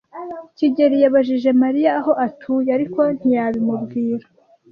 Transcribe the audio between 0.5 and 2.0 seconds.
kigeli yabajije Mariya